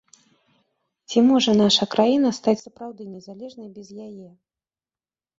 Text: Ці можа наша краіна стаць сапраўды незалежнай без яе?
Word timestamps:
Ці 1.09 1.19
можа 1.31 1.51
наша 1.63 1.83
краіна 1.93 2.31
стаць 2.37 2.61
сапраўды 2.65 3.01
незалежнай 3.11 3.69
без 3.77 3.87
яе? 4.07 4.29